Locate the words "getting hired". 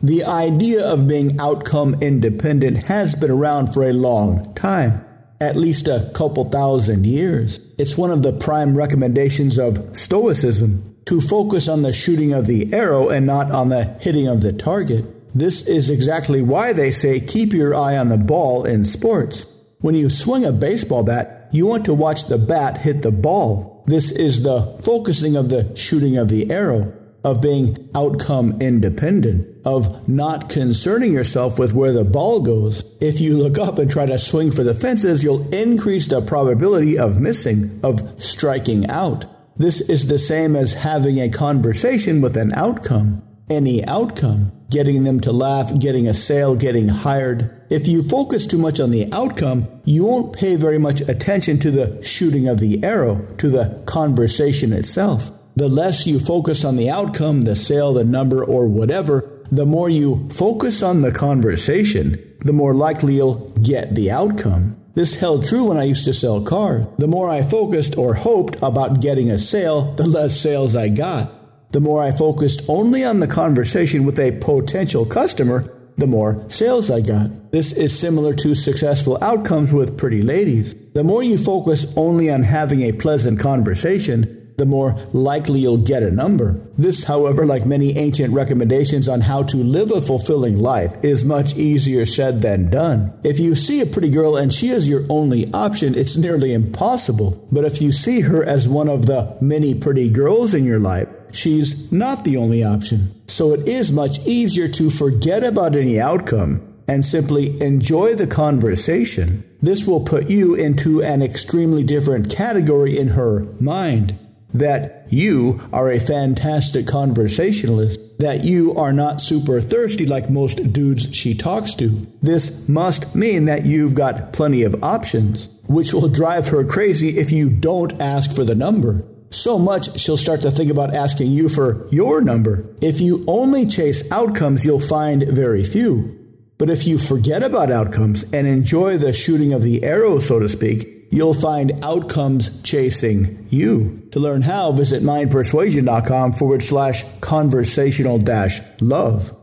46.54-47.60